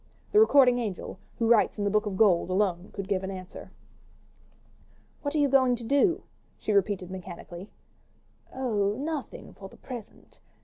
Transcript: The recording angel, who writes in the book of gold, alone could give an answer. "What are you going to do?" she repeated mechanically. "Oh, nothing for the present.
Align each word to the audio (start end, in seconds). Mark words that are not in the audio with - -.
The 0.31 0.39
recording 0.39 0.79
angel, 0.79 1.19
who 1.37 1.47
writes 1.47 1.77
in 1.77 1.83
the 1.83 1.91
book 1.91 2.07
of 2.07 2.17
gold, 2.17 2.49
alone 2.49 2.89
could 2.91 3.07
give 3.07 3.23
an 3.23 3.29
answer. 3.29 3.69
"What 5.21 5.35
are 5.35 5.37
you 5.37 5.47
going 5.47 5.75
to 5.75 5.83
do?" 5.83 6.23
she 6.57 6.73
repeated 6.73 7.11
mechanically. 7.11 7.69
"Oh, 8.51 8.93
nothing 8.97 9.53
for 9.53 9.69
the 9.69 9.77
present. 9.77 10.39